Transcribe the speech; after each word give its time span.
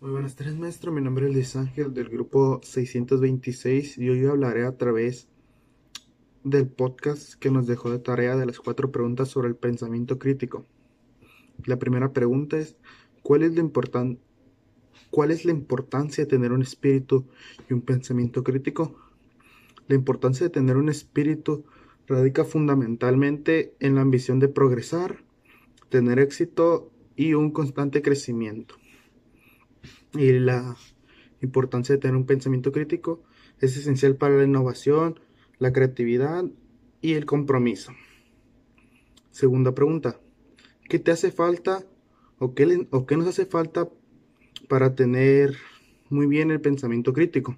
Muy 0.00 0.12
buenas 0.12 0.34
tardes, 0.34 0.56
maestro. 0.56 0.92
Mi 0.92 1.02
nombre 1.02 1.26
es 1.26 1.34
Luis 1.34 1.56
Ángel 1.56 1.92
del 1.92 2.08
grupo 2.08 2.62
626 2.62 3.98
y 3.98 4.08
hoy 4.08 4.24
hablaré 4.24 4.64
a 4.64 4.74
través 4.78 5.28
del 6.42 6.68
podcast 6.68 7.34
que 7.34 7.50
nos 7.50 7.66
dejó 7.66 7.90
de 7.90 7.98
tarea 7.98 8.34
de 8.34 8.46
las 8.46 8.60
cuatro 8.60 8.90
preguntas 8.90 9.28
sobre 9.28 9.48
el 9.48 9.56
pensamiento 9.56 10.18
crítico. 10.18 10.64
La 11.66 11.78
primera 11.78 12.14
pregunta 12.14 12.56
es, 12.56 12.78
¿cuál 13.22 13.42
es 13.42 13.54
la, 13.54 13.70
¿cuál 15.10 15.30
es 15.32 15.44
la 15.44 15.52
importancia 15.52 16.24
de 16.24 16.30
tener 16.30 16.52
un 16.52 16.62
espíritu 16.62 17.26
y 17.68 17.74
un 17.74 17.82
pensamiento 17.82 18.42
crítico? 18.42 18.96
La 19.86 19.96
importancia 19.96 20.46
de 20.46 20.50
tener 20.50 20.78
un 20.78 20.88
espíritu 20.88 21.66
radica 22.06 22.46
fundamentalmente 22.46 23.74
en 23.80 23.96
la 23.96 24.00
ambición 24.00 24.38
de 24.38 24.48
progresar, 24.48 25.22
tener 25.90 26.18
éxito 26.20 26.90
y 27.16 27.34
un 27.34 27.50
constante 27.50 28.00
crecimiento 28.00 28.79
y 30.14 30.32
la 30.32 30.76
importancia 31.40 31.94
de 31.94 32.00
tener 32.00 32.16
un 32.16 32.26
pensamiento 32.26 32.72
crítico 32.72 33.22
es 33.60 33.76
esencial 33.76 34.16
para 34.16 34.36
la 34.36 34.44
innovación, 34.44 35.20
la 35.58 35.72
creatividad 35.72 36.44
y 37.00 37.14
el 37.14 37.26
compromiso. 37.26 37.92
Segunda 39.30 39.74
pregunta, 39.74 40.20
¿qué 40.88 40.98
te 40.98 41.10
hace 41.10 41.30
falta 41.30 41.84
o 42.38 42.54
qué, 42.54 42.86
o 42.90 43.06
qué 43.06 43.16
nos 43.16 43.28
hace 43.28 43.46
falta 43.46 43.88
para 44.68 44.94
tener 44.94 45.56
muy 46.08 46.26
bien 46.26 46.50
el 46.50 46.60
pensamiento 46.60 47.12
crítico? 47.12 47.56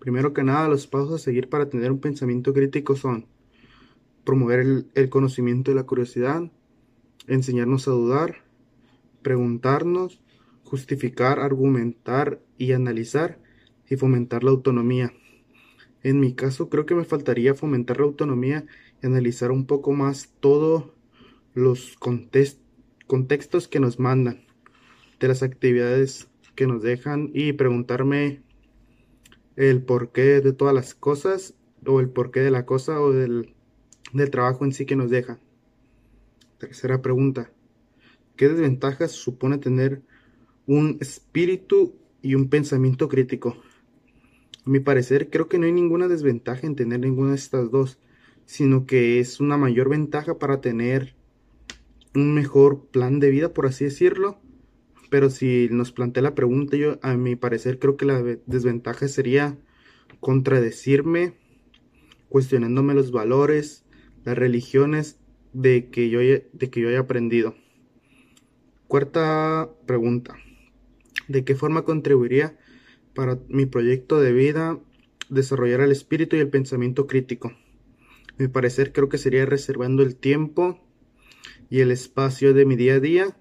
Primero 0.00 0.32
que 0.32 0.44
nada, 0.44 0.68
los 0.68 0.86
pasos 0.86 1.12
a 1.12 1.18
seguir 1.18 1.48
para 1.48 1.68
tener 1.68 1.90
un 1.90 2.00
pensamiento 2.00 2.54
crítico 2.54 2.96
son 2.96 3.26
promover 4.24 4.60
el, 4.60 4.86
el 4.94 5.08
conocimiento 5.08 5.70
y 5.70 5.74
la 5.74 5.84
curiosidad, 5.84 6.50
enseñarnos 7.26 7.88
a 7.88 7.92
dudar, 7.92 8.44
preguntarnos, 9.22 10.20
justificar, 10.68 11.40
argumentar 11.40 12.40
y 12.58 12.72
analizar 12.72 13.38
y 13.88 13.96
fomentar 13.96 14.44
la 14.44 14.50
autonomía. 14.50 15.12
En 16.02 16.20
mi 16.20 16.34
caso 16.34 16.68
creo 16.68 16.86
que 16.86 16.94
me 16.94 17.04
faltaría 17.04 17.54
fomentar 17.54 17.98
la 17.98 18.04
autonomía 18.04 18.66
y 19.02 19.06
analizar 19.06 19.50
un 19.50 19.66
poco 19.66 19.92
más 19.92 20.32
todos 20.40 20.92
los 21.54 21.96
contextos 21.96 23.68
que 23.68 23.80
nos 23.80 23.98
mandan, 23.98 24.44
de 25.18 25.28
las 25.28 25.42
actividades 25.42 26.28
que 26.54 26.66
nos 26.66 26.82
dejan 26.82 27.30
y 27.34 27.52
preguntarme 27.54 28.42
el 29.56 29.82
porqué 29.82 30.40
de 30.40 30.52
todas 30.52 30.74
las 30.74 30.94
cosas 30.94 31.54
o 31.84 31.98
el 32.00 32.10
porqué 32.10 32.40
de 32.40 32.50
la 32.50 32.64
cosa 32.66 33.00
o 33.00 33.12
del, 33.12 33.54
del 34.12 34.30
trabajo 34.30 34.64
en 34.64 34.72
sí 34.72 34.86
que 34.86 34.96
nos 34.96 35.10
deja. 35.10 35.40
Tercera 36.58 37.02
pregunta. 37.02 37.50
¿Qué 38.36 38.48
desventajas 38.48 39.12
supone 39.12 39.58
tener 39.58 40.02
un 40.68 40.98
espíritu 41.00 41.96
y 42.20 42.34
un 42.34 42.50
pensamiento 42.50 43.08
crítico. 43.08 43.56
A 44.66 44.70
mi 44.70 44.80
parecer, 44.80 45.30
creo 45.30 45.48
que 45.48 45.58
no 45.58 45.64
hay 45.64 45.72
ninguna 45.72 46.08
desventaja 46.08 46.66
en 46.66 46.76
tener 46.76 47.00
ninguna 47.00 47.30
de 47.30 47.36
estas 47.36 47.70
dos, 47.70 47.98
sino 48.44 48.84
que 48.84 49.18
es 49.18 49.40
una 49.40 49.56
mayor 49.56 49.88
ventaja 49.88 50.38
para 50.38 50.60
tener 50.60 51.16
un 52.14 52.34
mejor 52.34 52.86
plan 52.88 53.18
de 53.18 53.30
vida, 53.30 53.54
por 53.54 53.64
así 53.64 53.84
decirlo. 53.84 54.40
Pero 55.08 55.30
si 55.30 55.68
nos 55.70 55.90
plantea 55.90 56.22
la 56.22 56.34
pregunta, 56.34 56.76
yo 56.76 56.98
a 57.00 57.16
mi 57.16 57.34
parecer 57.34 57.78
creo 57.78 57.96
que 57.96 58.04
la 58.04 58.22
desventaja 58.22 59.08
sería 59.08 59.56
contradecirme, 60.20 61.32
cuestionándome 62.28 62.92
los 62.92 63.10
valores, 63.10 63.86
las 64.26 64.36
religiones 64.36 65.18
de 65.54 65.88
que 65.88 66.10
yo, 66.10 66.20
de 66.20 66.70
que 66.70 66.80
yo 66.82 66.90
haya 66.90 67.00
aprendido. 67.00 67.54
Cuarta 68.86 69.70
pregunta 69.86 70.36
de 71.28 71.44
qué 71.44 71.54
forma 71.54 71.82
contribuiría 71.82 72.56
para 73.14 73.38
mi 73.48 73.66
proyecto 73.66 74.20
de 74.20 74.32
vida 74.32 74.78
desarrollar 75.28 75.80
el 75.80 75.92
espíritu 75.92 76.36
y 76.36 76.40
el 76.40 76.48
pensamiento 76.48 77.06
crítico. 77.06 77.48
A 77.48 78.34
mi 78.38 78.48
parecer 78.48 78.92
creo 78.92 79.08
que 79.08 79.18
sería 79.18 79.46
reservando 79.46 80.02
el 80.02 80.16
tiempo 80.16 80.80
y 81.70 81.80
el 81.80 81.90
espacio 81.90 82.54
de 82.54 82.64
mi 82.64 82.76
día 82.76 82.94
a 82.94 83.00
día, 83.00 83.36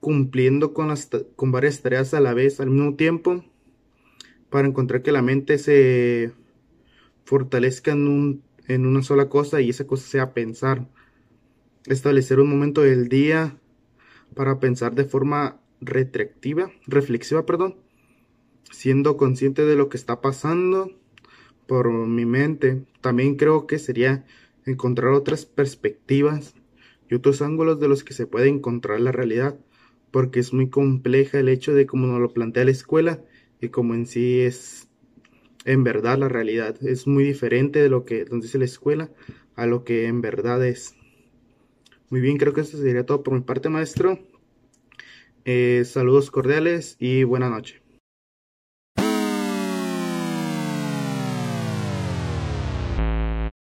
cumpliendo 0.00 0.74
con, 0.74 0.88
las, 0.88 1.08
con 1.36 1.52
varias 1.52 1.80
tareas 1.82 2.14
a 2.14 2.20
la 2.20 2.34
vez 2.34 2.60
al 2.60 2.70
mismo 2.70 2.94
tiempo, 2.96 3.44
para 4.50 4.66
encontrar 4.66 5.02
que 5.02 5.12
la 5.12 5.22
mente 5.22 5.58
se 5.58 6.32
fortalezca 7.24 7.92
en, 7.92 8.08
un, 8.08 8.42
en 8.66 8.86
una 8.86 9.02
sola 9.02 9.28
cosa 9.28 9.60
y 9.60 9.70
esa 9.70 9.86
cosa 9.86 10.08
sea 10.08 10.32
pensar. 10.32 10.88
Establecer 11.86 12.40
un 12.40 12.50
momento 12.50 12.82
del 12.82 13.08
día 13.08 13.58
para 14.34 14.58
pensar 14.58 14.94
de 14.94 15.04
forma 15.04 15.60
retractiva, 15.80 16.70
reflexiva, 16.86 17.46
perdón, 17.46 17.76
siendo 18.70 19.16
consciente 19.16 19.64
de 19.64 19.76
lo 19.76 19.88
que 19.88 19.96
está 19.96 20.20
pasando 20.20 20.90
por 21.66 21.90
mi 21.90 22.24
mente. 22.24 22.84
También 23.00 23.36
creo 23.36 23.66
que 23.66 23.78
sería 23.78 24.24
encontrar 24.66 25.12
otras 25.12 25.46
perspectivas 25.46 26.54
y 27.10 27.14
otros 27.14 27.42
ángulos 27.42 27.80
de 27.80 27.88
los 27.88 28.04
que 28.04 28.14
se 28.14 28.26
puede 28.26 28.48
encontrar 28.48 29.00
la 29.00 29.12
realidad, 29.12 29.58
porque 30.10 30.40
es 30.40 30.52
muy 30.52 30.68
compleja 30.68 31.38
el 31.38 31.48
hecho 31.48 31.74
de 31.74 31.86
cómo 31.86 32.06
nos 32.06 32.20
lo 32.20 32.32
plantea 32.32 32.64
la 32.64 32.70
escuela 32.70 33.22
y 33.60 33.68
como 33.68 33.94
en 33.94 34.06
sí 34.06 34.40
es 34.40 34.88
en 35.64 35.84
verdad 35.84 36.18
la 36.18 36.28
realidad. 36.28 36.76
Es 36.82 37.06
muy 37.06 37.24
diferente 37.24 37.82
de 37.82 37.88
lo 37.88 38.04
que 38.04 38.24
nos 38.30 38.42
dice 38.42 38.58
la 38.58 38.64
escuela 38.64 39.10
a 39.54 39.66
lo 39.66 39.84
que 39.84 40.06
en 40.06 40.20
verdad 40.20 40.64
es. 40.66 40.94
Muy 42.10 42.20
bien, 42.20 42.38
creo 42.38 42.54
que 42.54 42.62
eso 42.62 42.78
sería 42.78 43.04
todo 43.04 43.22
por 43.22 43.34
mi 43.34 43.40
parte, 43.40 43.68
maestro. 43.68 44.18
Eh, 45.44 45.82
saludos 45.84 46.30
cordiales 46.30 46.96
y 47.00 47.24
buena 47.24 47.48
noche. 47.50 47.82